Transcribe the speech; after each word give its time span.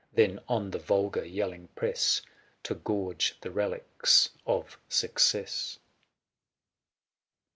Then 0.11 0.39
on 0.47 0.71
the 0.71 0.79
vulgar 0.79 1.23
yelling 1.23 1.67
press, 1.75 2.23
285 2.63 2.63
To 2.63 2.73
gorge 2.83 3.37
the 3.41 3.51
relics 3.51 4.29
of 4.47 4.79
success. 4.89 5.77